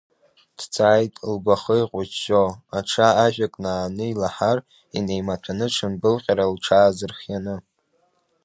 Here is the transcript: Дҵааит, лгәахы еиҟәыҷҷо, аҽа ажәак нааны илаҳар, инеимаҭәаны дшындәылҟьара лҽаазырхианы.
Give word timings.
Дҵааит, 0.57 1.13
лгәахы 1.33 1.75
еиҟәыҷҷо, 1.77 2.43
аҽа 2.77 3.07
ажәак 3.25 3.53
нааны 3.63 4.05
илаҳар, 4.11 4.59
инеимаҭәаны 4.97 5.67
дшындәылҟьара 5.69 6.45
лҽаазырхианы. 6.53 7.55